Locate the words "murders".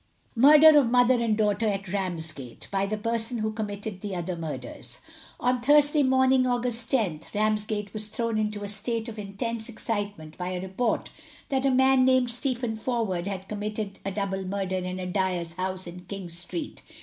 4.35-4.99